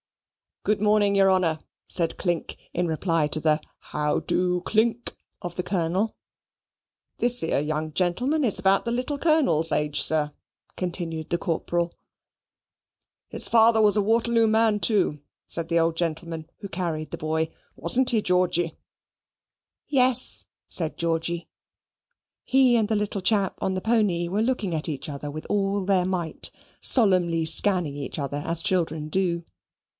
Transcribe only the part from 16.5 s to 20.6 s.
who carried the boy. "Wasn't he, Georgy?" "Yes,"